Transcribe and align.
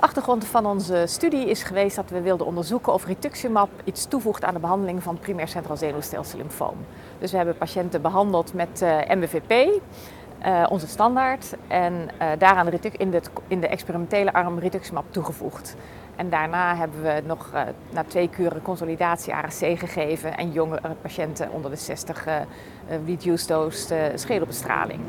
achtergrond 0.00 0.44
van 0.44 0.66
onze 0.66 1.04
studie 1.06 1.48
is 1.48 1.62
geweest 1.62 1.96
dat 1.96 2.10
we 2.10 2.20
wilden 2.20 2.46
onderzoeken 2.46 2.92
of 2.92 3.06
rituximab 3.06 3.68
iets 3.84 4.06
toevoegt 4.06 4.44
aan 4.44 4.54
de 4.54 4.60
behandeling 4.60 5.02
van 5.02 5.18
primair 5.18 5.48
centraal 5.48 5.76
zenuwstelsellymfoom. 5.76 6.76
Dus 7.18 7.30
we 7.30 7.36
hebben 7.36 7.56
patiënten 7.56 8.02
behandeld 8.02 8.54
met 8.54 8.82
uh, 8.82 8.98
MBVP, 9.08 9.80
uh, 10.46 10.66
onze 10.68 10.86
standaard, 10.86 11.56
en 11.68 11.92
uh, 11.92 12.28
daaraan 12.38 12.70
in 12.70 13.10
de, 13.10 13.20
de 13.48 13.68
experimentele 13.68 14.32
arm 14.32 14.58
rituximab 14.58 15.04
toegevoegd. 15.10 15.76
En 16.16 16.30
daarna 16.30 16.76
hebben 16.76 17.02
we 17.02 17.22
nog 17.26 17.52
na 17.90 18.04
twee 18.04 18.28
kuren 18.28 18.62
consolidatie 18.62 19.34
ARC 19.34 19.52
gegeven 19.52 20.36
en 20.36 20.52
jongere 20.52 20.94
patiënten 21.02 21.50
onder 21.50 21.70
de 21.70 21.76
60 21.76 22.26
uh, 22.26 22.34
reduced 23.06 23.48
dose 23.48 24.12
schedelbestraling. 24.14 25.00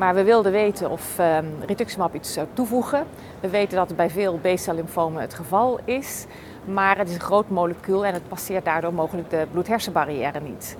Maar 0.00 0.14
we 0.14 0.24
wilden 0.24 0.52
weten 0.52 0.90
of 0.90 1.18
um, 1.18 1.54
rituximab 1.66 2.14
iets 2.14 2.32
zou 2.32 2.46
toevoegen. 2.52 3.06
We 3.40 3.48
weten 3.48 3.76
dat 3.76 3.88
het 3.88 3.96
bij 3.96 4.10
veel 4.10 4.38
B-cel-lymfomen 4.42 5.20
het 5.20 5.34
geval 5.34 5.78
is. 5.84 6.26
Maar 6.64 6.98
het 6.98 7.08
is 7.08 7.14
een 7.14 7.20
groot 7.20 7.48
molecuul 7.48 8.04
en 8.04 8.14
het 8.14 8.28
passeert 8.28 8.64
daardoor 8.64 8.94
mogelijk 8.94 9.30
de 9.30 9.46
bloed-hersenbarrière 9.50 10.40
niet. 10.40 10.76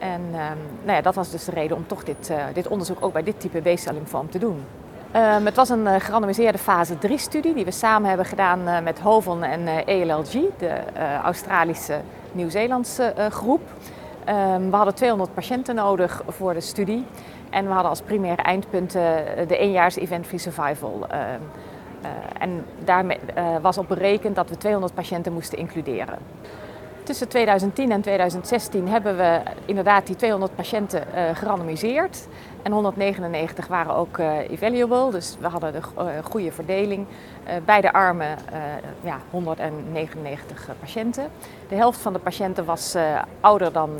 En 0.00 0.20
um, 0.20 0.58
nou 0.82 0.96
ja, 0.96 1.00
dat 1.00 1.14
was 1.14 1.30
dus 1.30 1.44
de 1.44 1.50
reden 1.50 1.76
om 1.76 1.86
toch 1.86 2.04
dit, 2.04 2.30
uh, 2.30 2.44
dit 2.52 2.68
onderzoek 2.68 2.96
ook 3.00 3.12
bij 3.12 3.22
dit 3.22 3.40
type 3.40 3.60
B-cel-lymfoom 3.60 4.30
te 4.30 4.38
doen. 4.38 4.64
Um, 5.16 5.46
het 5.46 5.56
was 5.56 5.68
een 5.68 5.84
uh, 5.84 5.94
gerandomiseerde 5.98 6.58
fase 6.58 6.94
3-studie 6.94 7.54
die 7.54 7.64
we 7.64 7.70
samen 7.70 8.08
hebben 8.08 8.26
gedaan 8.26 8.68
uh, 8.68 8.80
met 8.80 9.00
Hovon 9.00 9.42
en 9.42 9.86
ELLG, 9.86 10.32
de 10.58 10.80
Australische 11.22 12.00
Nieuw-Zeelandse 12.32 13.14
groep. 13.30 13.62
Um, 14.28 14.70
we 14.70 14.76
hadden 14.76 14.94
200 14.94 15.34
patiënten 15.34 15.74
nodig 15.74 16.22
voor 16.28 16.54
de 16.54 16.60
studie 16.60 17.04
en 17.50 17.64
we 17.64 17.72
hadden 17.72 17.90
als 17.90 18.00
primaire 18.00 18.42
eindpunten 18.42 19.24
de 19.48 19.56
eenjaars 19.56 19.96
event-free 19.96 20.38
survival. 20.38 21.06
en 22.38 22.64
daarmee 22.84 23.18
was 23.62 23.78
op 23.78 23.88
berekend 23.88 24.34
dat 24.36 24.48
we 24.48 24.56
200 24.56 24.94
patiënten 24.94 25.32
moesten 25.32 25.58
includeren. 25.58 26.18
Tussen 27.04 27.28
2010 27.28 27.92
en 27.92 28.00
2016 28.00 28.88
hebben 28.88 29.16
we 29.16 29.40
inderdaad 29.64 30.06
die 30.06 30.16
200 30.16 30.54
patiënten 30.54 31.04
uh, 31.14 31.36
gerandomiseerd. 31.36 32.26
En 32.62 32.72
199 32.72 33.66
waren 33.66 33.94
ook 33.94 34.18
uh, 34.18 34.50
evaluable, 34.50 35.10
dus 35.10 35.36
we 35.40 35.46
hadden 35.46 35.72
de 35.72 35.80
uh, 35.98 36.04
goede 36.22 36.52
verdeling. 36.52 37.06
bij 37.64 37.80
de 37.80 37.92
armen 37.92 38.38
ja, 39.00 39.18
199 39.30 40.68
patiënten. 40.80 41.28
De 41.68 41.74
helft 41.74 42.00
van 42.00 42.12
de 42.12 42.18
patiënten 42.18 42.64
was 42.64 42.96
ouder 43.40 43.72
dan, 43.72 43.90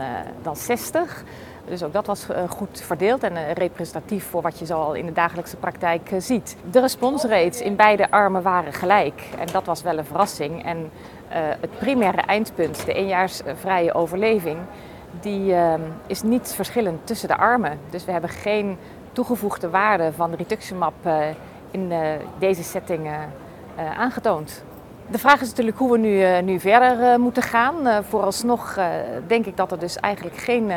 dan 0.42 0.56
60. 0.56 1.24
Dus 1.68 1.82
ook 1.82 1.92
dat 1.92 2.06
was 2.06 2.26
goed 2.48 2.80
verdeeld 2.80 3.22
en 3.22 3.52
representatief 3.52 4.26
voor 4.26 4.42
wat 4.42 4.58
je 4.58 4.66
zo 4.66 4.80
al 4.80 4.94
in 4.94 5.06
de 5.06 5.12
dagelijkse 5.12 5.56
praktijk 5.56 6.10
ziet. 6.18 6.56
De 6.70 6.80
responsrates 6.80 7.60
in 7.60 7.76
beide 7.76 8.10
armen 8.10 8.42
waren 8.42 8.72
gelijk 8.72 9.22
en 9.38 9.46
dat 9.52 9.64
was 9.64 9.82
wel 9.82 9.98
een 9.98 10.04
verrassing. 10.04 10.64
En 10.64 10.90
het 11.60 11.78
primaire 11.78 12.20
eindpunt, 12.20 12.86
de 12.86 12.92
eenjaarsvrije 12.92 13.94
overleving, 13.94 14.58
die 15.20 15.54
is 16.06 16.22
niet 16.22 16.52
verschillend 16.54 17.06
tussen 17.06 17.28
de 17.28 17.36
armen. 17.36 17.78
Dus 17.90 18.04
we 18.04 18.12
hebben 18.12 18.30
geen 18.30 18.78
toegevoegde 19.12 19.70
waarde 19.70 20.12
van 20.12 20.34
rituximab 20.34 20.94
uh, 21.06 21.18
in 21.70 21.92
deze 22.38 22.62
setting 22.62 23.10
aangetoond. 23.98 24.64
De 25.10 25.18
vraag 25.18 25.40
is 25.40 25.48
natuurlijk 25.48 25.78
hoe 25.78 25.92
we 25.92 25.98
nu, 25.98 26.42
nu 26.42 26.60
verder 26.60 27.20
moeten 27.20 27.42
gaan. 27.42 28.04
vooralsnog 28.04 28.78
denk 29.26 29.46
ik 29.46 29.56
dat 29.56 29.72
er 29.72 29.78
dus 29.78 29.96
eigenlijk 29.96 30.36
geen 30.36 30.70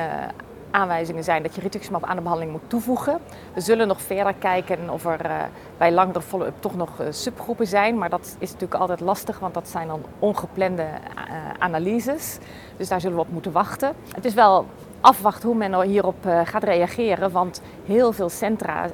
aanwijzingen 0.72 1.24
zijn 1.24 1.44
dat 1.44 1.56
je 1.56 1.62
rituximab 1.62 2.04
aan 2.04 2.16
de 2.16 2.22
behandeling 2.22 2.52
moet 2.52 2.70
toevoegen. 2.70 3.20
We 3.54 3.62
zullen 3.62 3.88
nog 3.88 4.02
verder 4.02 4.34
kijken 4.34 4.90
of 4.90 5.06
er 5.06 5.26
uh, 5.26 5.44
bij 5.78 5.92
langere 5.92 6.22
follow-up 6.22 6.56
toch 6.60 6.76
nog 6.76 6.90
uh, 7.02 7.08
subgroepen 7.10 7.68
zijn. 7.68 7.98
Maar 7.98 8.10
dat 8.10 8.36
is 8.40 8.52
natuurlijk 8.52 8.82
altijd 8.82 9.00
lastig, 9.00 9.40
want 9.40 9.54
dat 9.54 9.68
zijn 9.68 9.88
dan 9.88 10.02
ongeplande 10.20 10.84
uh, 10.84 11.36
analyses. 11.58 12.38
Dus 12.78 12.88
daar 12.88 13.02
zullen 13.02 13.16
we 13.16 13.24
op 13.24 13.32
moeten 13.32 13.52
wachten. 13.52 13.94
Het 14.16 14.26
is 14.26 14.34
wel 14.34 14.66
afwachten 15.02 15.50
hoe 15.50 15.58
men 15.58 15.82
hierop 15.82 16.26
gaat 16.44 16.64
reageren. 16.64 17.32
Want 17.32 17.62
heel 17.86 18.14
veel 18.14 18.30
centra 18.30 18.86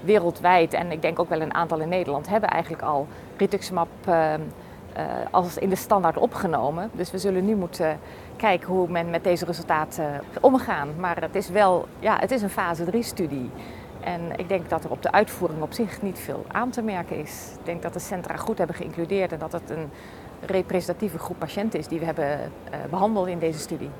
wereldwijd, 0.00 0.74
en 0.74 0.92
ik 0.92 1.02
denk 1.02 1.18
ook 1.18 1.28
wel 1.28 1.40
een 1.40 1.54
aantal 1.54 1.78
in 1.78 1.88
Nederland, 1.88 2.28
hebben 2.28 2.48
eigenlijk 2.48 2.82
al 2.82 3.06
rituximab 3.36 3.88
als 5.30 5.58
in 5.58 5.68
de 5.68 5.76
standaard 5.76 6.16
opgenomen. 6.16 6.90
Dus 6.92 7.10
we 7.10 7.18
zullen 7.18 7.44
nu 7.44 7.54
moeten 7.54 7.98
kijken 8.36 8.68
hoe 8.68 8.88
men 8.88 9.10
met 9.10 9.24
deze 9.24 9.44
resultaten 9.44 10.20
omgaan. 10.40 10.88
Maar 10.98 11.20
het 11.20 11.34
is 11.34 11.48
wel 11.48 11.86
ja, 11.98 12.16
het 12.18 12.30
is 12.30 12.42
een 12.42 12.50
fase 12.50 12.84
3 12.84 13.02
studie. 13.02 13.50
En 14.00 14.20
ik 14.36 14.48
denk 14.48 14.68
dat 14.68 14.84
er 14.84 14.90
op 14.90 15.02
de 15.02 15.12
uitvoering 15.12 15.62
op 15.62 15.72
zich 15.72 16.02
niet 16.02 16.18
veel 16.18 16.44
aan 16.48 16.70
te 16.70 16.82
merken 16.82 17.16
is. 17.16 17.50
Ik 17.58 17.64
denk 17.64 17.82
dat 17.82 17.92
de 17.92 17.98
centra 17.98 18.36
goed 18.36 18.58
hebben 18.58 18.76
geïncludeerd 18.76 19.32
en 19.32 19.38
dat 19.38 19.52
het 19.52 19.70
een 19.70 19.90
representatieve 20.46 21.18
groep 21.18 21.38
patiënten 21.38 21.78
is 21.78 21.88
die 21.88 21.98
we 21.98 22.04
hebben 22.04 22.38
uh, 22.40 22.76
behandeld 22.90 23.26
in 23.26 23.38
deze 23.38 23.58
studie. 23.58 23.90